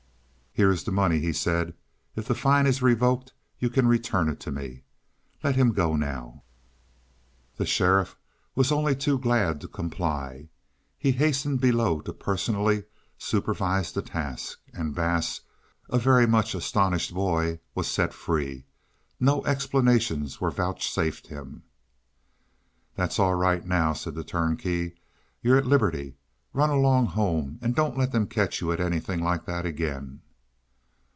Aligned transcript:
"Here 0.53 0.69
is 0.69 0.83
the 0.83 0.91
money," 0.91 1.19
he 1.19 1.31
said. 1.31 1.73
"If 2.17 2.27
the 2.27 2.35
fine 2.35 2.67
is 2.67 2.81
revoked 2.81 3.31
you 3.57 3.69
can 3.69 3.87
return 3.87 4.27
it 4.27 4.41
to 4.41 4.51
me. 4.51 4.83
Let 5.41 5.55
him 5.55 5.71
go 5.71 5.95
now." 5.95 6.43
The 7.55 7.65
sheriff 7.65 8.17
was 8.53 8.69
only 8.69 8.93
too 8.93 9.17
glad 9.17 9.61
to 9.61 9.69
comply. 9.69 10.49
He 10.97 11.13
hastened 11.13 11.61
below 11.61 12.01
to 12.01 12.11
personally 12.11 12.83
supervise 13.17 13.93
the 13.93 14.01
task, 14.01 14.59
and 14.73 14.93
Bass, 14.93 15.39
a 15.89 15.97
very 15.97 16.27
much 16.27 16.53
astonished 16.53 17.13
boy, 17.13 17.61
was 17.73 17.87
set 17.87 18.13
free. 18.13 18.65
No 19.21 19.45
explanations 19.45 20.41
were 20.41 20.51
vouchsafed 20.51 21.27
him. 21.27 21.63
"That's 22.95 23.19
all 23.19 23.35
right 23.35 23.65
now," 23.65 23.93
said 23.93 24.15
the 24.15 24.25
turnkey. 24.25 24.95
"You're 25.41 25.57
at 25.57 25.65
liberty. 25.65 26.17
Run 26.51 26.69
along 26.69 27.05
home 27.05 27.57
and 27.61 27.73
don't 27.73 27.97
let 27.97 28.11
them 28.11 28.27
catch 28.27 28.59
you 28.59 28.73
at 28.73 28.81
anything 28.81 29.23
like 29.23 29.45
that 29.45 29.65
again." 29.65 30.21